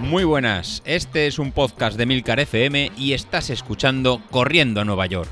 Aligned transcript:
Muy 0.00 0.24
buenas, 0.24 0.82
este 0.86 1.26
es 1.26 1.38
un 1.38 1.52
podcast 1.52 1.98
de 1.98 2.06
Milcar 2.06 2.40
FM 2.40 2.92
y 2.96 3.12
estás 3.12 3.50
escuchando 3.50 4.22
Corriendo 4.30 4.80
a 4.80 4.84
Nueva 4.84 5.06
York. 5.06 5.28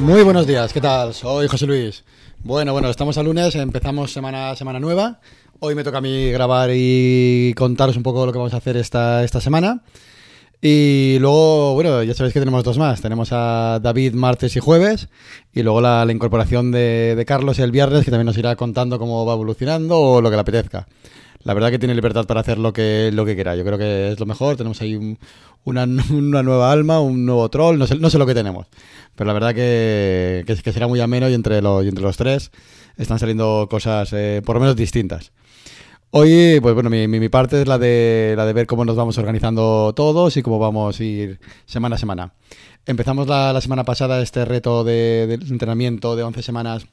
Muy 0.00 0.22
buenos 0.22 0.48
días, 0.48 0.72
¿qué 0.72 0.80
tal? 0.80 1.14
Soy 1.14 1.46
José 1.46 1.66
Luis. 1.66 2.02
Bueno, 2.42 2.72
bueno, 2.72 2.90
estamos 2.90 3.18
a 3.18 3.22
lunes, 3.22 3.54
empezamos 3.54 4.12
semana, 4.12 4.56
semana 4.56 4.80
nueva. 4.80 5.20
Hoy 5.60 5.76
me 5.76 5.84
toca 5.84 5.98
a 5.98 6.00
mí 6.00 6.32
grabar 6.32 6.70
y 6.74 7.54
contaros 7.56 7.96
un 7.96 8.02
poco 8.02 8.26
lo 8.26 8.32
que 8.32 8.38
vamos 8.38 8.52
a 8.52 8.56
hacer 8.56 8.76
esta, 8.76 9.22
esta 9.22 9.40
semana. 9.40 9.84
Y 10.64 11.18
luego, 11.18 11.74
bueno, 11.74 12.04
ya 12.04 12.14
sabéis 12.14 12.32
que 12.32 12.38
tenemos 12.38 12.62
dos 12.62 12.78
más. 12.78 13.00
Tenemos 13.00 13.30
a 13.32 13.80
David 13.82 14.14
martes 14.14 14.54
y 14.54 14.60
jueves. 14.60 15.08
Y 15.52 15.64
luego 15.64 15.80
la, 15.80 16.04
la 16.04 16.12
incorporación 16.12 16.70
de, 16.70 17.14
de, 17.16 17.24
Carlos 17.24 17.58
el 17.58 17.72
viernes, 17.72 18.04
que 18.04 18.12
también 18.12 18.26
nos 18.26 18.38
irá 18.38 18.54
contando 18.54 18.96
cómo 19.00 19.26
va 19.26 19.32
evolucionando 19.32 19.98
o 19.98 20.20
lo 20.20 20.30
que 20.30 20.36
le 20.36 20.40
apetezca. 20.40 20.86
La 21.42 21.52
verdad 21.54 21.72
que 21.72 21.80
tiene 21.80 21.96
libertad 21.96 22.26
para 22.26 22.42
hacer 22.42 22.58
lo 22.58 22.72
que, 22.72 23.10
lo 23.12 23.24
que 23.24 23.34
quiera. 23.34 23.56
Yo 23.56 23.64
creo 23.64 23.76
que 23.76 24.12
es 24.12 24.20
lo 24.20 24.26
mejor. 24.26 24.56
Tenemos 24.56 24.80
ahí 24.80 24.94
un, 24.94 25.18
una, 25.64 25.82
una, 26.12 26.44
nueva 26.44 26.70
alma, 26.70 27.00
un 27.00 27.26
nuevo 27.26 27.48
troll. 27.48 27.76
No 27.76 27.88
sé, 27.88 27.96
no 27.96 28.08
sé 28.08 28.18
lo 28.18 28.26
que 28.26 28.34
tenemos. 28.34 28.68
Pero 29.16 29.26
la 29.26 29.34
verdad 29.34 29.56
que, 29.56 30.44
que, 30.46 30.54
que 30.54 30.72
será 30.72 30.86
muy 30.86 31.00
ameno 31.00 31.28
y 31.28 31.34
entre, 31.34 31.60
los, 31.60 31.84
y 31.84 31.88
entre 31.88 32.04
los 32.04 32.16
tres 32.16 32.52
están 32.96 33.18
saliendo 33.18 33.66
cosas 33.68 34.12
eh, 34.12 34.42
por 34.44 34.54
lo 34.54 34.60
menos 34.60 34.76
distintas. 34.76 35.32
Hoy, 36.14 36.60
pues 36.60 36.74
bueno, 36.74 36.90
mi, 36.90 37.28
parte 37.30 37.62
es 37.62 37.66
la 37.66 37.78
de, 37.78 38.34
la 38.36 38.44
de 38.44 38.52
ver 38.52 38.66
cómo 38.66 38.84
nos 38.84 38.96
vamos 38.96 39.16
organizando 39.16 39.94
todos 39.96 40.36
y 40.36 40.42
cómo 40.42 40.58
vamos 40.58 41.00
a 41.00 41.02
ir 41.02 41.40
semana 41.64 41.96
a 41.96 41.98
semana. 41.98 42.34
Empezamos 42.84 43.26
la, 43.26 43.58
semana 43.62 43.84
pasada 43.84 44.20
este 44.20 44.44
reto 44.44 44.84
de, 44.84 45.22
entrenamiento 45.32 46.14
de 46.14 46.22
11 46.22 46.42
semanas 46.42 46.86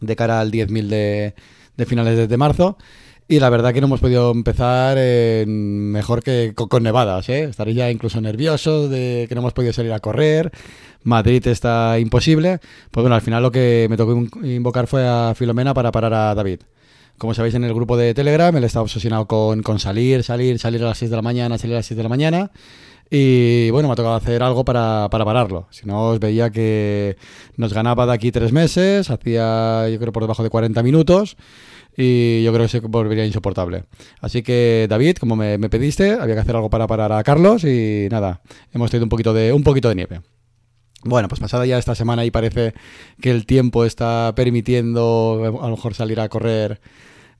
de 0.00 0.16
cara 0.16 0.40
al 0.40 0.50
10.000 0.50 0.88
de, 0.88 1.34
de 1.76 1.86
finales 1.86 2.28
de 2.28 2.36
marzo. 2.36 2.76
Y 3.28 3.38
la 3.38 3.48
verdad 3.48 3.72
que 3.72 3.80
no 3.80 3.86
hemos 3.86 4.00
podido 4.00 4.32
empezar 4.32 4.98
mejor 5.46 6.24
que 6.24 6.52
con, 6.56 6.66
con 6.66 6.82
nevadas, 6.82 7.28
¿eh? 7.28 7.44
Estaréis 7.44 7.76
ya 7.76 7.92
incluso 7.92 8.20
nerviosos 8.20 8.90
de 8.90 9.26
que 9.28 9.36
no 9.36 9.42
hemos 9.42 9.52
podido 9.52 9.72
salir 9.72 9.92
a 9.92 10.00
correr. 10.00 10.50
Madrid 11.04 11.46
está 11.46 11.96
imposible. 12.00 12.58
Pues 12.90 13.02
bueno, 13.02 13.14
al 13.14 13.22
final 13.22 13.40
lo 13.40 13.52
que 13.52 13.86
me 13.88 13.96
tocó 13.96 14.20
invocar 14.44 14.88
fue 14.88 15.06
a 15.06 15.32
Filomena 15.36 15.74
para 15.74 15.92
parar 15.92 16.12
a 16.12 16.34
David. 16.34 16.62
Como 17.18 17.34
sabéis 17.34 17.54
en 17.54 17.64
el 17.64 17.74
grupo 17.74 17.96
de 17.96 18.14
Telegram, 18.14 18.56
él 18.56 18.64
está 18.64 18.80
obsesionado 18.80 19.26
con, 19.26 19.62
salir, 19.78 20.22
salir, 20.22 20.58
salir 20.58 20.82
a 20.82 20.86
las 20.86 20.98
6 20.98 21.10
de 21.10 21.16
la 21.16 21.22
mañana, 21.22 21.58
salir 21.58 21.74
a 21.74 21.78
las 21.80 21.86
6 21.86 21.96
de 21.96 22.02
la 22.02 22.08
mañana. 22.08 22.50
Y 23.10 23.70
bueno, 23.70 23.88
me 23.88 23.94
ha 23.94 23.96
tocado 23.96 24.14
hacer 24.14 24.42
algo 24.42 24.64
para, 24.64 25.08
para, 25.10 25.24
pararlo. 25.24 25.66
Si 25.70 25.86
no, 25.86 26.10
os 26.10 26.20
veía 26.20 26.50
que 26.50 27.16
nos 27.56 27.72
ganaba 27.72 28.06
de 28.06 28.12
aquí 28.12 28.30
tres 28.30 28.52
meses, 28.52 29.10
hacía 29.10 29.88
yo 29.88 29.98
creo 29.98 30.12
por 30.12 30.22
debajo 30.22 30.42
de 30.42 30.50
40 30.50 30.82
minutos 30.82 31.36
y 31.96 32.44
yo 32.44 32.52
creo 32.52 32.66
que 32.66 32.70
se 32.70 32.80
volvería 32.80 33.26
insoportable. 33.26 33.84
Así 34.20 34.42
que 34.42 34.86
David, 34.88 35.16
como 35.16 35.34
me, 35.34 35.58
me 35.58 35.68
pediste, 35.68 36.12
había 36.12 36.34
que 36.34 36.40
hacer 36.42 36.54
algo 36.54 36.70
para 36.70 36.86
parar 36.86 37.10
a 37.12 37.24
Carlos 37.24 37.64
y 37.64 38.08
nada, 38.10 38.42
hemos 38.72 38.90
tenido 38.90 39.06
un 39.06 39.10
poquito 39.10 39.34
de, 39.34 39.52
un 39.52 39.64
poquito 39.64 39.88
de 39.88 39.94
nieve. 39.96 40.20
Bueno, 41.04 41.28
pues 41.28 41.40
pasada 41.40 41.64
ya 41.64 41.78
esta 41.78 41.94
semana 41.94 42.24
y 42.24 42.30
parece 42.30 42.74
que 43.20 43.30
el 43.30 43.46
tiempo 43.46 43.84
está 43.84 44.32
permitiendo 44.34 45.58
a 45.62 45.68
lo 45.68 45.76
mejor 45.76 45.94
salir 45.94 46.20
a 46.20 46.28
correr, 46.28 46.80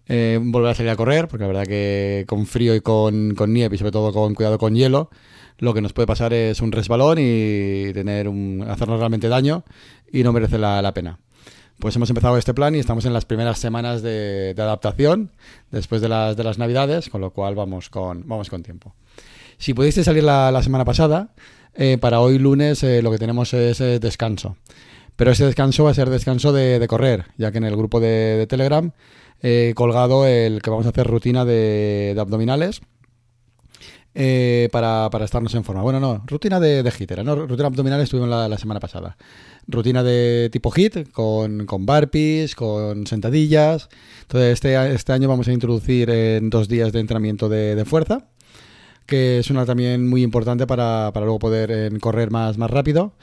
eh, 0.09 0.41
volver 0.43 0.71
a 0.71 0.75
salir 0.75 0.91
a 0.91 0.97
correr, 0.97 1.29
porque 1.29 1.43
la 1.43 1.49
verdad 1.49 1.67
que 1.67 2.25
con 2.27 2.47
frío 2.47 2.75
y 2.75 2.81
con, 2.81 3.35
con, 3.35 3.53
nieve 3.53 3.77
y 3.77 3.79
sobre 3.79 3.93
todo 3.93 4.13
con 4.13 4.35
cuidado 4.35 4.59
con 4.59 4.75
hielo, 4.75 5.11
lo 5.59 5.75
que 5.75 5.83
nos 5.83 5.93
puede 5.93 6.07
pasar 6.07 6.33
es 6.33 6.61
un 6.61 6.73
resbalón 6.73 7.19
y 7.21 7.93
tener 7.93 8.29
un, 8.29 8.65
hacernos 8.69 8.99
realmente 8.99 9.29
daño 9.29 9.65
y 10.11 10.23
no 10.23 10.33
merece 10.33 10.59
la, 10.59 10.81
la 10.81 10.95
pena. 10.95 11.19
Pues 11.79 11.95
hemos 11.95 12.09
empezado 12.09 12.37
este 12.39 12.55
plan 12.55 12.75
y 12.75 12.79
estamos 12.79 13.05
en 13.05 13.13
las 13.13 13.25
primeras 13.25 13.59
semanas 13.59 14.03
de, 14.03 14.55
adaptación 14.57 15.31
después 15.71 16.01
de 16.01 16.09
las, 16.09 16.37
de 16.37 16.43
las 16.43 16.59
navidades, 16.59 17.09
con 17.09 17.21
lo 17.21 17.31
cual 17.31 17.55
vamos 17.55 17.89
con, 17.89 18.27
vamos 18.27 18.51
con 18.51 18.63
tiempo. 18.63 18.95
Si 19.59 19.75
pudiste 19.75 20.03
salir 20.03 20.25
la, 20.25 20.61
semana 20.63 20.85
pasada, 20.85 21.35
eh, 21.75 21.99
para 22.01 22.21
hoy 22.21 22.39
lunes 22.39 22.83
eh, 22.83 23.03
lo 23.03 23.11
que 23.13 23.19
tenemos 23.19 23.55
es 23.55 23.79
descanso. 23.79 24.57
Pero 25.19 25.33
ese 25.33 25.45
descanso 25.45 25.83
va 25.83 25.91
a 25.91 25.95
ser 25.95 26.11
descanso 26.11 26.53
de, 26.53 26.87
correr, 26.87 27.25
ya 27.37 27.51
que 27.51 27.59
en 27.59 27.65
el 27.65 27.75
grupo 27.75 27.99
de, 27.99 28.47
Telegram 28.49 28.93
he 29.43 29.73
colgado 29.75 30.25
el 30.29 30.63
que 30.63 30.71
vamos 30.71 30.87
a 30.87 30.91
hacer 30.91 31.09
rutina 31.09 31.45
de, 31.45 32.17
abdominales. 32.17 32.81
Eh, 34.15 34.69
para, 34.71 35.11
para, 35.11 35.25
estarnos 35.25 35.53
en 35.57 35.65
forma. 35.65 35.83
Bueno, 35.83 35.99
no, 35.99 36.23
rutina 36.25 36.61
de, 36.61 36.85
de 36.85 37.25
¿no? 37.25 37.35
Rutina 37.35 37.67
abdominal 37.67 38.01
estuvimos 38.01 38.29
la, 38.29 38.59
semana 38.59 38.79
pasada. 38.79 39.17
Rutina 39.67 40.05
de 40.05 40.51
tipo 40.53 40.71
HIT, 40.71 41.11
con, 41.11 41.67
con 41.67 41.85
burpees, 41.85 42.55
con 42.55 43.05
sentadillas. 43.09 43.89
Entonces, 44.23 44.53
este, 44.53 44.95
este 44.95 45.13
año 45.13 45.29
vamos 45.29 45.49
a 45.49 45.53
introducir 45.53 46.11
en 46.11 46.49
dos 46.49 46.69
días 46.69 46.93
de 46.93 47.01
entrenamiento 47.01 47.49
de, 47.49 47.75
de 47.75 47.85
fuerza, 47.85 48.29
que 49.05 49.41
es 49.41 49.51
una 49.51 49.67
también 49.67 50.09
muy 50.09 50.23
importante 50.23 50.65
para, 50.69 51.11
para 51.13 51.27
luego 51.27 51.41
poder 51.41 51.73
en, 51.73 51.99
correr 51.99 52.31
más, 52.31 52.57
más 52.57 52.71
rápido 52.71 53.15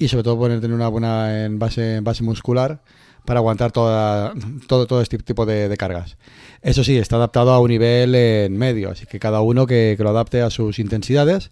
y 0.00 0.08
sobre 0.08 0.24
todo 0.24 0.38
poder 0.38 0.62
tener 0.62 0.74
una 0.74 0.88
buena 0.88 1.44
en 1.44 1.58
base, 1.58 1.96
en 1.96 2.04
base 2.04 2.22
muscular 2.22 2.80
para 3.26 3.40
aguantar 3.40 3.70
toda, 3.70 4.32
todo, 4.66 4.86
todo 4.86 5.02
este 5.02 5.18
tipo 5.18 5.44
de, 5.44 5.76
cargas. 5.76 6.16
Eso 6.62 6.82
sí, 6.82 6.96
está 6.96 7.16
adaptado 7.16 7.52
a 7.52 7.60
un 7.60 7.68
nivel 7.68 8.14
en 8.14 8.56
medio, 8.56 8.90
así 8.90 9.04
que 9.04 9.20
cada 9.20 9.42
uno 9.42 9.66
que, 9.66 9.94
lo 9.98 10.08
adapte 10.08 10.40
a 10.40 10.48
sus 10.48 10.78
intensidades, 10.78 11.50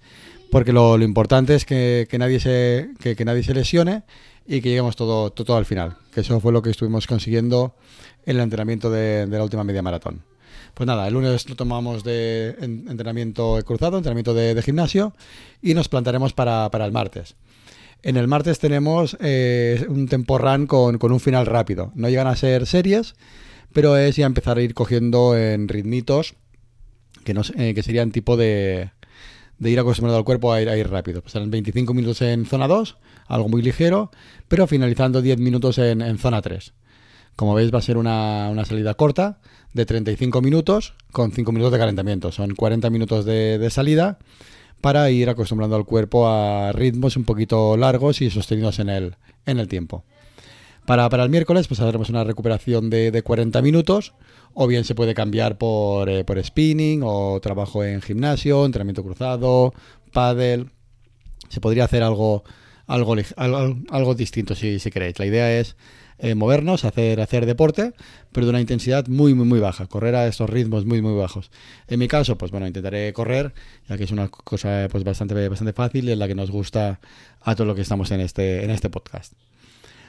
porque 0.51 0.73
lo, 0.73 0.97
lo 0.97 1.05
importante 1.05 1.55
es 1.55 1.67
que, 1.67 2.09
que 2.11 2.19
nadie 2.19 2.41
se, 2.41 2.89
que, 3.01 3.15
que, 3.15 3.25
nadie 3.27 3.43
se 3.43 3.53
lesione 3.53 4.05
y 4.47 4.63
que 4.63 4.71
lleguemos 4.71 4.97
todo, 4.97 5.31
todo, 5.31 5.59
al 5.59 5.67
final, 5.67 5.99
que 6.15 6.23
eso 6.23 6.41
fue 6.41 6.51
lo 6.51 6.63
que 6.63 6.71
estuvimos 6.71 7.07
consiguiendo 7.07 7.75
en 8.25 8.37
el 8.37 8.43
entrenamiento 8.43 8.91
de, 8.91 9.27
de 9.27 9.37
la 9.37 9.45
última 9.45 9.63
media 9.63 9.83
maratón. 9.83 10.23
Pues 10.73 10.87
nada, 10.87 11.07
el 11.07 11.13
lunes 11.13 11.47
lo 11.51 11.55
tomamos 11.55 12.03
de 12.03 12.57
entrenamiento 12.61 13.59
cruzado, 13.67 13.99
entrenamiento 13.99 14.33
de, 14.33 14.55
de 14.55 14.63
gimnasio, 14.63 15.13
y 15.61 15.75
nos 15.75 15.89
plantaremos 15.89 16.33
para, 16.33 16.71
para 16.71 16.87
el 16.87 16.93
martes. 16.93 17.37
En 18.03 18.17
el 18.17 18.29
martes 18.29 18.59
tenemos 18.59 19.17
eh, 19.21 19.85
un 19.89 20.07
tempo 20.07 20.39
run 20.39 20.67
con, 20.67 20.99
con, 20.99 21.13
un 21.13 21.21
final 21.21 21.47
rápido. 21.47 21.91
No 21.95 22.09
llegan 22.09 22.29
a 22.29 22.37
ser 22.37 22.67
series, 22.67 23.15
pero 23.73 23.97
es 23.97 24.17
ya 24.17 24.27
empezar 24.27 24.59
a 24.59 24.63
ir 24.63 24.75
cogiendo 24.75 25.37
en 25.37 25.69
ritmitos 25.69 26.35
que, 27.25 27.35
no, 27.35 27.43
eh, 27.57 27.75
que 27.75 27.83
serían 27.83 28.13
tipo 28.13 28.37
de, 28.37 28.91
de 29.59 29.71
ir 29.71 29.81
acostumbrado 29.81 30.17
al 30.17 30.25
cuerpo 30.25 30.53
a 30.53 30.63
ir, 30.63 30.69
a 30.69 30.77
ir 30.77 30.89
rápido. 30.89 31.23
Serán 31.27 31.51
25 31.51 31.93
minutos 31.93 32.23
en 32.23 32.47
zona 32.47 32.69
2, 32.69 32.97
algo 33.27 33.49
muy 33.49 33.63
ligero, 33.63 34.11
pero 34.47 34.67
finalizando 34.69 35.21
10 35.21 35.39
minutos 35.39 35.79
en, 35.79 36.19
zona 36.19 36.41
3. 36.41 36.73
Como 37.35 37.55
veis 37.55 37.73
va 37.75 37.79
a 37.79 37.83
ser 37.83 37.97
una, 37.97 38.49
una, 38.51 38.65
salida 38.65 38.95
corta 38.95 39.41
de 39.73 39.87
35 39.87 40.41
minutos 40.41 40.95
con 41.11 41.33
5 41.33 41.51
minutos 41.53 41.73
de 41.73 41.79
calentamiento. 41.79 42.33
Son 42.33 42.55
40 42.55 42.91
minutos 42.91 43.25
de 43.25 43.69
salida 43.71 44.19
para 44.81 45.11
ir 45.11 45.29
acostumbrando 45.29 45.77
al 45.77 45.85
cuerpo 45.85 46.29
a 46.29 46.73
ritmos 46.73 47.17
un 47.17 47.25
poquito 47.25 47.77
largos 47.77 48.21
y 48.21 48.31
sostenidos 48.31 48.79
en 48.79 48.89
el, 48.89 49.17
en 49.47 49.59
el 49.59 49.69
tiempo. 49.69 50.05
Para, 50.87 51.09
para 51.11 51.25
el 51.25 51.31
miércoles 51.31 51.69
pues 51.69 51.81
haremos 51.81 52.09
una 52.09 52.25
recuperación 52.25 52.89
de, 52.89 53.11
de 53.11 53.23
40 53.23 53.61
minutos 53.61 54.15
o 54.55 54.67
bien 54.67 54.85
se 54.85 54.95
puede 54.95 55.15
cambiar 55.15 55.59
por, 55.59 56.09
eh, 56.09 56.25
por 56.25 56.43
spinning 56.43 57.03
o 57.05 57.39
trabajo 57.41 57.85
en 57.85 58.01
gimnasio, 58.01 58.65
entrenamiento 58.65 59.05
cruzado, 59.05 59.75
paddle. 60.13 60.67
Se 61.49 61.61
podría 61.61 61.85
hacer 61.85 62.03
algo, 62.03 62.45
algo, 62.87 63.15
algo, 63.37 63.77
algo 63.91 64.15
distinto 64.15 64.55
si, 64.55 64.79
si 64.79 64.91
queréis. 64.91 65.19
La 65.19 65.27
idea 65.27 65.61
es 65.61 65.77
eh, 66.19 66.35
movernos, 66.35 66.85
hacer, 66.85 67.21
hacer 67.21 67.47
deporte, 67.47 67.93
pero 68.33 68.47
de 68.47 68.51
una 68.51 68.61
intensidad 68.61 69.07
muy, 69.07 69.35
muy, 69.35 69.47
muy 69.47 69.61
baja, 69.61 69.87
correr 69.87 70.15
a 70.15 70.27
estos 70.27 70.51
ritmos 70.51 70.85
muy, 70.85 71.01
muy 71.01 71.17
bajos. 71.17 71.51
En 71.87 71.99
mi 71.99 72.09
caso, 72.09 72.37
pues 72.37 72.51
bueno, 72.51 72.67
intentaré 72.67 73.13
correr, 73.13 73.55
ya 73.89 73.97
que 73.97 74.05
es 74.05 74.11
una 74.11 74.29
cosa 74.29 74.89
pues 74.91 75.05
bastante, 75.05 75.49
bastante 75.49 75.73
fácil 75.73 76.09
y 76.09 76.13
es 76.13 76.19
la 76.19 76.29
que 76.29 76.35
nos 76.35 76.51
gusta 76.51 77.01
a 77.41 77.55
todo 77.55 77.67
lo 77.67 77.75
que 77.75 77.83
estamos 77.83 78.11
en 78.11 78.21
este, 78.21 78.65
en 78.65 78.71
este 78.71 78.91
podcast. 78.91 79.33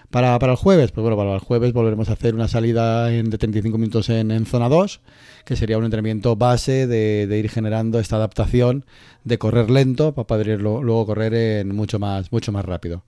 Para, 0.10 0.40
para, 0.40 0.54
el 0.54 0.58
jueves, 0.58 0.92
pues 0.92 1.04
bueno, 1.04 1.16
para 1.16 1.36
el 1.36 1.40
jueves 1.40 1.72
volveremos 1.72 2.10
a 2.10 2.14
hacer 2.14 2.34
una 2.34 2.48
salida 2.48 3.14
en, 3.14 3.30
de 3.30 3.38
35 3.38 3.78
minutos 3.78 4.10
en, 4.10 4.32
en 4.32 4.48
zona 4.48 4.68
2, 4.68 5.02
que 5.46 5.56
sería 5.56 5.78
un 5.78 5.86
entrenamiento 5.86 6.36
base 6.36 6.88
de, 6.88 7.28
de, 7.28 7.38
ir 7.38 7.48
generando 7.48 8.00
esta 8.00 8.16
adaptación 8.16 8.86
de 9.24 9.38
correr 9.38 9.70
lento 9.70 10.16
para 10.16 10.26
poder 10.26 10.60
luego 10.62 11.06
correr 11.06 11.36
en 11.36 11.76
mucho 11.76 12.00
más, 12.00 12.32
mucho 12.32 12.52
más 12.52 12.66
rápido. 12.66 13.04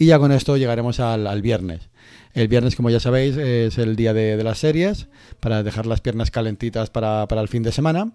Y 0.00 0.06
ya 0.06 0.18
con 0.18 0.32
esto 0.32 0.56
llegaremos 0.56 0.98
al, 0.98 1.42
viernes. 1.42 1.90
El 2.32 2.48
viernes, 2.48 2.74
como 2.74 2.88
ya 2.88 3.00
sabéis, 3.00 3.36
es 3.36 3.76
el 3.76 3.96
día 3.96 4.14
de, 4.14 4.42
las 4.42 4.56
series, 4.56 5.08
para 5.40 5.62
dejar 5.62 5.84
las 5.84 6.00
piernas 6.00 6.30
calentitas 6.30 6.88
para, 6.88 7.28
para, 7.28 7.42
el 7.42 7.48
fin 7.48 7.62
de 7.62 7.70
semana. 7.70 8.14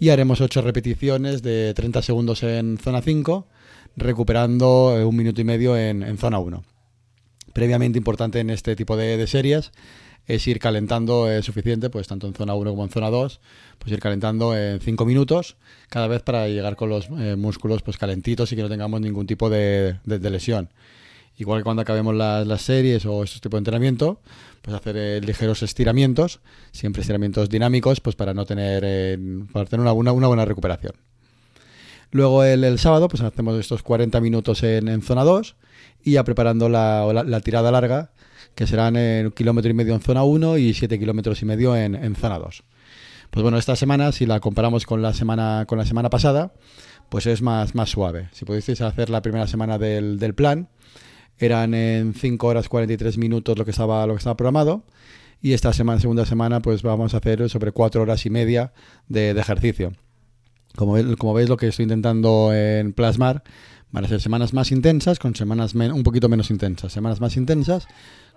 Y 0.00 0.08
haremos 0.08 0.40
8 0.40 0.62
repeticiones 0.62 1.40
de 1.42 1.74
30 1.74 2.02
segundos 2.02 2.42
en 2.42 2.76
zona 2.76 3.02
5, 3.02 3.46
recuperando 3.96 4.94
un 5.08 5.14
minuto 5.14 5.40
y 5.40 5.44
medio 5.44 5.76
en, 5.76 6.18
zona 6.18 6.40
1. 6.40 6.64
Previamente 7.52 7.98
importante 7.98 8.40
en 8.40 8.50
este 8.50 8.74
tipo 8.74 8.96
de, 8.96 9.24
series 9.28 9.70
es 10.26 10.44
ir 10.48 10.58
calentando 10.58 11.30
es 11.30 11.44
suficiente, 11.44 11.88
pues 11.88 12.08
tanto 12.08 12.26
en 12.26 12.34
zona 12.34 12.54
1 12.54 12.70
como 12.70 12.82
en 12.82 12.90
zona 12.90 13.10
2, 13.10 13.40
pues 13.78 13.92
ir 13.92 14.00
calentando 14.00 14.56
en 14.56 14.80
5 14.80 15.04
minutos 15.04 15.56
cada 15.88 16.08
vez 16.08 16.22
para 16.22 16.48
llegar 16.48 16.74
con 16.74 16.88
los 16.88 17.08
eh, 17.16 17.36
músculos 17.36 17.82
pues 17.82 17.96
calentitos 17.96 18.50
y 18.50 18.56
que 18.56 18.62
no 18.62 18.68
tengamos 18.68 19.00
ningún 19.00 19.28
tipo 19.28 19.48
de, 19.50 20.00
de 20.04 20.30
lesión 20.30 20.68
igual 21.38 21.60
que 21.60 21.64
cuando 21.64 21.82
acabemos 21.82 22.14
las, 22.14 22.62
series 22.62 23.06
o 23.06 23.22
estos 23.22 23.40
tipos 23.40 23.58
de 23.58 23.60
entrenamiento, 23.60 24.20
pues 24.62 24.76
hacer 24.76 24.96
eh, 24.96 25.20
ligeros 25.20 25.62
estiramientos, 25.62 26.40
siempre 26.70 27.00
estiramientos 27.00 27.48
dinámicos, 27.48 28.00
pues 28.00 28.16
para 28.16 28.34
no 28.34 28.44
tener, 28.44 28.82
eh, 28.86 29.18
para 29.52 29.66
tener 29.66 29.86
una, 29.86 30.12
buena 30.12 30.44
recuperación. 30.44 30.94
Luego 32.10 32.44
el, 32.44 32.78
sábado, 32.78 33.08
pues 33.08 33.22
hacemos 33.22 33.58
estos 33.58 33.82
40 33.82 34.20
minutos 34.20 34.62
en, 34.62 35.00
zona 35.02 35.24
2 35.24 35.56
y 36.04 36.12
ya 36.12 36.24
preparando 36.24 36.68
la, 36.68 37.40
tirada 37.42 37.70
larga, 37.70 38.10
que 38.54 38.66
serán 38.66 38.96
en 38.96 39.26
un 39.26 39.32
kilómetro 39.32 39.70
y 39.70 39.74
medio 39.74 39.94
en 39.94 40.00
zona 40.02 40.22
1 40.22 40.58
y 40.58 40.74
7 40.74 40.98
kilómetros 40.98 41.40
y 41.40 41.46
medio 41.46 41.74
en, 41.74 42.14
zona 42.16 42.38
2. 42.38 42.64
Pues 43.30 43.42
bueno, 43.42 43.56
esta 43.56 43.76
semana, 43.76 44.12
si 44.12 44.26
la 44.26 44.40
comparamos 44.40 44.84
con 44.84 45.00
la 45.00 45.14
semana, 45.14 45.64
con 45.66 45.78
la 45.78 45.86
semana 45.86 46.10
pasada, 46.10 46.52
pues 47.08 47.24
es 47.26 47.40
más, 47.40 47.74
más 47.74 47.88
suave. 47.88 48.28
Si 48.32 48.44
pudisteis 48.44 48.82
hacer 48.82 49.08
la 49.08 49.22
primera 49.22 49.46
semana 49.46 49.78
del 49.78 50.34
plan, 50.34 50.68
eran 51.38 51.74
en 51.74 52.14
5 52.14 52.46
horas 52.46 52.68
43 52.68 53.18
minutos 53.18 53.58
lo 53.58 53.64
que 53.64 53.70
estaba, 53.70 54.06
lo 54.06 54.14
que 54.14 54.18
estaba 54.18 54.36
programado. 54.36 54.84
Y 55.40 55.54
esta 55.54 55.72
semana, 55.72 56.00
segunda 56.00 56.24
semana, 56.24 56.60
pues 56.60 56.82
vamos 56.82 57.14
a 57.14 57.16
hacer 57.16 57.48
sobre 57.50 57.72
4 57.72 58.02
horas 58.02 58.24
y 58.26 58.30
media 58.30 58.72
de, 59.08 59.34
de 59.34 59.40
ejercicio. 59.40 59.92
Como, 60.76 60.96
como, 61.16 61.34
veis, 61.34 61.48
lo 61.48 61.56
que 61.56 61.68
estoy 61.68 61.82
intentando 61.82 62.52
en 62.54 62.92
plasmar 62.92 63.42
van 63.90 64.04
a 64.04 64.08
ser 64.08 64.20
semanas 64.20 64.54
más 64.54 64.72
intensas 64.72 65.18
con 65.18 65.34
semanas 65.34 65.74
un 65.74 66.02
poquito 66.02 66.28
menos 66.28 66.50
intensas. 66.50 66.92
Semanas 66.92 67.20
más 67.20 67.36
intensas 67.36 67.88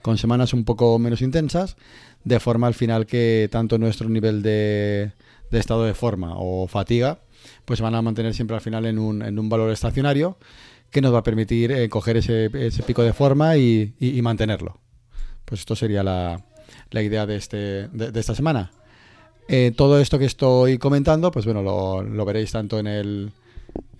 con 0.02 0.20
semanas 0.20 0.54
un 0.54 0.66
poco 0.66 1.00
menos 1.00 1.24
intensas, 1.24 1.78
de 2.24 2.40
forma 2.40 2.68
al 2.68 2.76
final 2.76 3.08
que 3.08 3.50
tanto 3.52 3.80
nuestro 3.80 4.08
nivel 4.08 4.44
de, 4.44 5.14
de 5.50 5.60
estado 5.60 5.84
de 5.84 5.96
forma 5.96 6.34
o 6.36 6.68
fatiga, 6.68 7.22
pues 7.66 7.82
van 7.82 7.96
a 7.96 8.04
mantener 8.04 8.36
siempre 8.36 8.56
al 8.56 8.62
final 8.62 8.86
en 8.86 9.00
un, 9.00 9.24
en 9.24 9.40
un 9.40 9.50
valor 9.50 9.72
estacionario 9.72 10.38
que 10.92 11.02
nos 11.02 11.14
va 11.14 11.20
a 11.20 11.24
permitir 11.24 11.72
eh, 11.72 11.90
coger 11.90 12.18
ese, 12.18 12.50
ese, 12.54 12.84
pico 12.84 13.04
de 13.04 13.14
forma 13.14 13.58
y, 13.58 13.94
mantenerlo. 14.22 14.80
Pues 15.44 15.62
esto 15.62 15.76
sería 15.76 16.04
la, 16.04 16.44
la 16.92 17.02
idea 17.02 17.26
de, 17.26 17.36
este, 17.36 17.88
de, 17.90 18.20
esta 18.20 18.36
semana. 18.36 18.72
Eh, 19.48 19.74
todo 19.76 20.00
esto 20.00 20.18
que 20.18 20.26
estoy 20.26 20.78
comentando, 20.78 21.32
pues 21.32 21.46
bueno, 21.46 21.62
lo, 21.62 22.02
lo 22.02 22.26
veréis 22.26 22.52
tanto 22.52 22.80
en 22.80 22.88
el, 22.88 23.32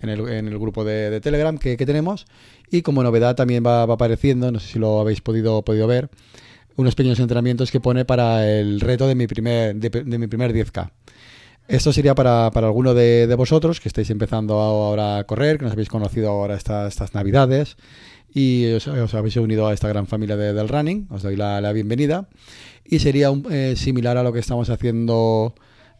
en 0.00 0.08
el, 0.08 0.28
en 0.28 0.48
el 0.48 0.58
grupo 0.58 0.84
de, 0.84 1.10
de 1.10 1.20
Telegram 1.20 1.56
que, 1.58 1.76
que, 1.76 1.86
tenemos 1.86 2.26
y 2.70 2.82
como 2.82 3.02
novedad 3.02 3.36
también 3.36 3.64
va, 3.64 3.86
va, 3.86 3.94
apareciendo, 3.94 4.50
no 4.50 4.58
sé 4.58 4.72
si 4.72 4.78
lo 4.78 5.00
habéis 5.00 5.20
podido, 5.20 5.62
podido 5.62 5.86
ver, 5.86 6.10
unos 6.76 6.94
pequeños 6.94 7.20
entrenamientos 7.20 7.70
que 7.70 7.80
pone 7.80 8.04
para 8.04 8.48
el 8.48 8.80
reto 8.80 9.06
de 9.06 9.14
mi 9.14 9.26
primer, 9.26 9.76
de 9.76 10.18
mi 10.18 10.26
primer 10.26 10.52
10K. 10.52 10.90
Esto 11.68 11.92
sería 11.92 12.14
para, 12.14 12.50
para 12.52 12.68
alguno 12.68 12.94
de, 12.94 13.32
vosotros 13.36 13.80
que 13.80 13.88
estáis 13.88 14.10
empezando 14.10 14.60
ahora 14.60 15.18
a 15.18 15.24
correr, 15.24 15.58
que 15.58 15.64
nos 15.64 15.72
habéis 15.72 15.88
conocido 15.88 16.30
ahora 16.30 16.54
esta, 16.54 16.86
estas 16.86 17.12
navidades 17.12 17.76
y 18.32 18.72
os, 18.72 19.14
habéis 19.14 19.36
unido 19.36 19.66
a 19.66 19.74
esta 19.74 19.88
gran 19.88 20.06
familia 20.06 20.36
de, 20.36 20.52
del 20.52 20.68
running. 20.68 21.08
Os 21.10 21.22
doy 21.22 21.34
la, 21.34 21.60
la 21.60 21.72
bienvenida. 21.72 22.28
Y 22.84 23.00
sería 23.00 23.32
un, 23.32 23.46
eh, 23.50 23.74
similar 23.76 24.16
a 24.16 24.22
lo 24.22 24.32
que 24.32 24.38
estamos 24.38 24.70
haciendo 24.70 25.54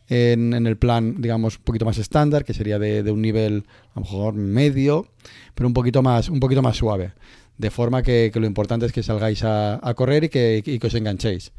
en, 0.08 0.54
en, 0.54 0.68
el 0.68 0.76
plan, 0.76 1.20
digamos, 1.20 1.56
un 1.56 1.64
poquito 1.64 1.84
más 1.84 1.98
estándar, 1.98 2.44
que 2.44 2.54
sería 2.54 2.78
de, 2.78 3.02
de, 3.02 3.10
un 3.10 3.20
nivel 3.20 3.64
a 3.94 4.00
lo 4.00 4.02
mejor 4.02 4.34
medio, 4.34 5.08
pero 5.56 5.66
un 5.66 5.74
poquito 5.74 6.00
más, 6.00 6.28
un 6.28 6.38
poquito 6.38 6.62
más 6.62 6.76
suave. 6.76 7.12
De 7.58 7.70
forma 7.70 8.02
que, 8.02 8.30
que 8.32 8.38
lo 8.38 8.46
importante 8.46 8.86
es 8.86 8.92
que 8.92 9.02
salgáis 9.02 9.42
a, 9.42 9.80
a 9.82 9.94
correr 9.94 10.24
y 10.24 10.28
que, 10.28 10.62
y 10.64 10.78
que, 10.78 10.86
os 10.86 10.94
enganchéis. 10.94 11.52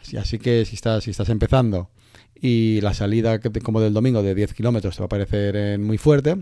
Así, 0.00 0.16
así 0.16 0.38
que 0.38 0.64
si 0.64 0.76
estás, 0.76 1.04
si 1.04 1.10
estás 1.10 1.28
empezando 1.28 1.90
y 2.34 2.80
la 2.80 2.94
salida 2.94 3.40
como 3.40 3.80
del 3.80 3.92
domingo 3.92 4.22
de 4.22 4.34
10 4.34 4.54
kilómetros 4.54 4.96
te 4.96 5.02
va 5.02 5.06
a 5.06 5.08
parecer 5.08 5.56
eh, 5.56 5.78
muy 5.78 5.98
fuerte, 5.98 6.36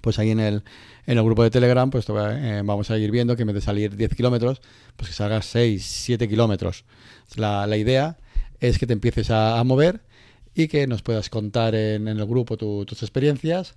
pues 0.00 0.18
ahí 0.18 0.30
en 0.30 0.40
el, 0.40 0.62
en 1.06 1.18
el 1.18 1.24
grupo 1.24 1.42
de 1.42 1.50
Telegram 1.50 1.90
pues 1.90 2.06
eh, 2.08 2.62
vamos 2.64 2.90
a 2.90 2.98
ir 2.98 3.10
viendo 3.10 3.36
que 3.36 3.42
en 3.42 3.48
vez 3.48 3.54
de 3.56 3.60
salir 3.60 3.96
10 3.96 4.14
kilómetros, 4.14 4.60
pues 4.96 5.10
que 5.10 5.14
salgas 5.14 5.46
6, 5.46 5.84
7 5.84 6.28
kilómetros. 6.28 6.84
La, 7.36 7.66
la, 7.66 7.76
idea 7.76 8.18
es 8.60 8.78
que 8.78 8.86
te 8.86 8.92
empieces 8.92 9.30
a, 9.30 9.62
mover 9.64 10.00
y 10.54 10.68
que 10.68 10.86
nos 10.86 11.02
puedas 11.02 11.30
contar 11.30 11.74
en, 11.74 12.08
en 12.08 12.18
el 12.18 12.26
grupo 12.26 12.56
tu, 12.56 12.84
tus 12.84 13.02
experiencias 13.02 13.74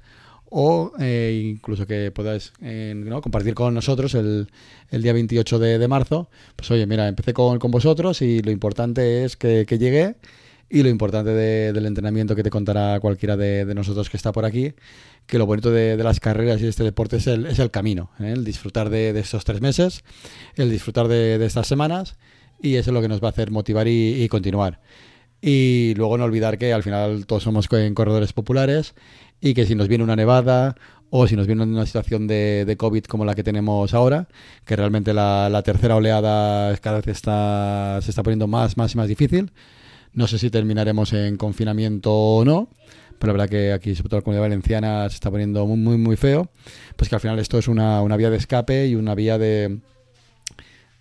o 0.50 0.94
eh, 1.00 1.52
incluso 1.52 1.86
que 1.88 2.12
podáis 2.12 2.54
eh, 2.62 2.94
¿no? 2.96 3.22
compartir 3.22 3.54
con 3.54 3.74
nosotros 3.74 4.14
el, 4.16 4.48
el 4.90 5.02
día 5.02 5.14
28 5.14 5.60
de, 5.60 5.80
de, 5.80 5.88
marzo. 5.88 6.30
Pues 6.56 6.70
oye, 6.72 6.86
mira, 6.86 7.08
empecé 7.08 7.34
con, 7.34 7.60
con 7.60 7.72
vosotros 7.72 8.22
y 8.22 8.42
lo 8.42 8.52
importante 8.52 9.26
es 9.26 9.36
que, 9.36 9.66
que 9.68 9.78
llegué 9.78 10.16
y 10.70 10.84
lo 10.84 10.90
importante 10.90 11.32
de, 11.32 11.74
del 11.74 11.86
entrenamiento 11.86 12.36
que 12.36 12.44
te 12.44 12.50
contará 12.50 13.00
cualquiera 13.00 13.38
de, 13.38 13.66
de, 13.66 13.76
nosotros 13.76 14.10
que 14.10 14.18
está 14.18 14.32
por 14.32 14.46
aquí, 14.46 14.74
que 15.28 15.38
lo 15.38 15.46
bonito 15.46 15.72
de, 15.72 15.98
de 15.98 16.04
las 16.04 16.20
carreras 16.20 16.60
y 16.60 16.64
de 16.64 16.70
este 16.70 16.84
deporte 16.84 17.18
es 17.18 17.28
el, 17.28 17.46
es 17.46 17.60
el 17.60 17.72
camino, 17.72 18.10
¿eh? 18.20 18.32
el 18.32 18.44
disfrutar 18.44 18.90
de, 18.90 19.18
estos 19.20 19.46
tres 19.46 19.62
meses, 19.62 20.04
el 20.56 20.70
disfrutar 20.70 21.08
de, 21.08 21.44
estas 21.46 21.68
semanas 21.68 22.18
y 22.62 22.76
eso 22.76 22.90
es 22.90 22.94
lo 22.94 23.02
que 23.02 23.08
nos 23.08 23.22
va 23.22 23.28
a 23.28 23.32
hacer 23.32 23.52
motivar 23.52 23.88
y, 23.88 24.24
y 24.24 24.28
continuar. 24.28 24.82
Y 25.42 25.94
luego 25.96 26.18
no 26.18 26.24
olvidar 26.24 26.58
que 26.58 26.74
al 26.74 26.82
final 26.82 27.28
todos 27.28 27.44
somos 27.44 27.68
corredores 27.68 28.34
populares 28.34 28.96
y 29.42 29.54
que 29.54 29.68
si 29.68 29.76
nos 29.76 29.88
viene 29.88 30.04
una 30.04 30.16
nevada 30.16 30.76
o 31.12 31.28
si 31.28 31.36
nos 31.36 31.46
viene 31.46 31.64
una 31.64 31.86
situación 31.86 32.26
de, 32.26 32.66
de 32.66 32.78
COVID 32.78 33.04
como 33.04 33.26
la 33.26 33.36
que 33.36 33.44
tenemos 33.44 33.94
ahora, 33.94 34.28
que 34.66 34.76
realmente 34.76 35.14
la, 35.14 35.50
la 35.50 35.62
tercera 35.62 35.96
oleada 35.96 36.76
cada 36.78 36.98
vez 36.98 37.08
está, 37.08 38.00
se 38.02 38.10
está 38.10 38.24
poniendo 38.24 38.48
más, 38.48 38.76
más 38.76 38.94
y 38.96 38.98
más 38.98 39.08
difícil, 39.08 39.52
no 40.16 40.28
sé 40.28 40.40
si 40.40 40.50
terminaremos 40.50 41.14
en 41.14 41.38
confinamiento 41.38 42.12
o 42.12 42.46
no, 42.46 42.70
pero 43.20 43.34
la 43.34 43.44
verdad 43.44 43.50
que 43.50 43.74
aquí, 43.74 43.96
sobre 43.96 44.10
todo 44.10 44.20
la 44.20 44.24
comunidad 44.24 44.44
valenciana, 44.44 45.10
se 45.10 45.16
está 45.16 45.30
poniendo 45.30 45.66
muy, 45.68 45.78
muy, 45.78 45.98
muy 45.98 46.16
feo. 46.16 46.50
Pues 46.96 47.10
que 47.10 47.16
al 47.16 47.22
final 47.22 47.40
esto 47.40 47.58
es 47.60 47.68
una, 47.68 48.02
una 48.02 48.18
vía 48.18 48.30
de 48.30 48.38
escape 48.38 48.88
y 48.88 48.96
una 48.96 49.16
vía 49.16 49.38
de, 49.38 49.80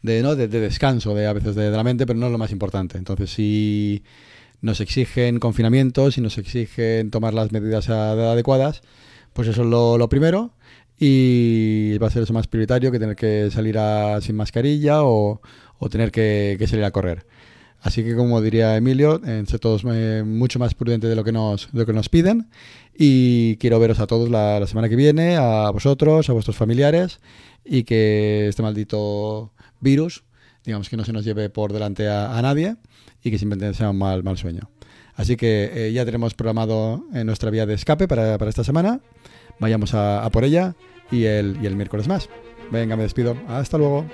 de, 0.03 0.23
¿no? 0.23 0.37
de, 0.37 0.49
de 0.49 0.61
descanso 0.61 1.15
de, 1.15 1.27
a 1.27 1.33
veces 1.33 1.55
de, 1.55 1.71
de, 1.71 1.77
la 1.77 1.85
mente, 1.85 2.07
pero 2.07 2.19
no 2.19 2.27
es 2.27 2.33
lo 2.33 2.39
más 2.39 2.53
importante. 2.53 2.99
Entonces, 2.99 3.31
si 3.31 4.03
nos 4.61 4.81
exigen 4.81 5.39
confinamiento, 5.39 6.11
si 6.11 6.21
nos 6.21 6.39
exigen 6.39 7.11
tomar 7.11 7.35
las 7.35 7.53
medidas 7.53 7.89
adecuadas, 7.91 8.83
pues 9.33 9.49
eso 9.49 9.63
es 9.63 9.69
lo, 9.69 9.99
lo 9.99 10.09
primero 10.09 10.53
y 10.99 11.99
va 11.99 12.07
a 12.07 12.11
ser 12.11 12.23
eso 12.23 12.33
más 12.33 12.47
prioritario 12.47 12.93
que 12.93 12.99
tener 12.99 13.17
que 13.17 13.51
salir 13.51 13.79
a, 13.79 14.21
sin 14.21 14.37
mascarilla 14.37 15.03
o, 15.03 15.41
o 15.79 15.89
tener 15.89 16.11
que, 16.11 16.57
que 16.59 16.67
salir 16.67 16.85
a 16.85 16.91
correr. 16.93 17.27
Así 17.85 18.03
que, 18.03 18.17
como 18.17 18.41
diría 18.41 18.79
Emilio, 18.79 19.21
eh, 19.27 19.45
ser 19.47 19.61
todos 19.61 19.85
eh, 19.85 20.23
mucho 20.25 20.59
más 20.59 20.75
prudentes 20.75 21.11
de 21.11 21.15
lo 21.15 21.23
que 21.23 21.33
nos, 21.33 21.71
de 21.71 21.81
lo 21.81 21.87
que 21.87 21.93
nos 21.93 22.09
piden. 22.09 22.49
Y 22.97 23.57
quiero 23.59 23.79
veros 23.79 24.01
a 24.01 24.07
todos 24.07 24.31
la, 24.31 24.67
semana 24.67 24.89
que 24.89 24.97
viene, 24.97 25.37
a 25.37 25.69
vosotros, 25.69 26.31
a 26.31 26.33
vuestros 26.33 26.57
familiares, 26.57 27.21
y 27.63 27.85
que 27.85 28.49
este 28.49 28.63
maldito 28.63 29.53
virus, 29.81 30.25
digamos 30.65 30.89
que 30.89 30.97
no 30.97 31.05
se 31.05 31.13
nos 31.13 31.27
lleve 31.27 31.51
por 31.51 31.75
delante 31.75 32.09
a, 32.09 32.41
nadie 32.41 32.77
y 33.23 33.31
que 33.31 33.39
simplemente 33.39 33.77
sea 33.77 33.91
un 33.91 33.99
mal, 33.99 34.39
sueño. 34.39 34.71
Así 35.15 35.37
que 35.37 35.71
eh, 35.75 35.93
ya 35.93 36.07
tenemos 36.07 36.33
programado 36.33 37.05
en 37.13 37.27
nuestra 37.27 37.51
vía 37.51 37.67
de 37.67 37.75
escape 37.75 38.09
para, 38.09 38.39
para 38.39 38.49
esta 38.49 38.65
semana. 38.65 39.01
Vayamos 39.61 39.93
a, 39.93 40.25
a 40.25 40.31
por 40.31 40.45
ella 40.45 40.75
y 41.11 41.25
el, 41.25 41.59
y 41.63 41.67
el 41.67 41.77
miércoles 41.77 42.09
más. 42.09 42.31
Venga, 42.73 42.97
me 42.97 43.03
despido. 43.03 43.37
Hasta 43.47 43.77
luego. 43.77 44.07